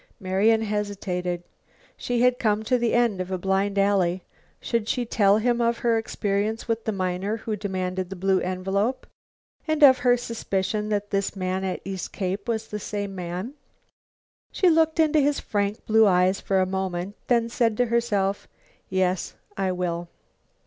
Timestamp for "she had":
1.95-2.39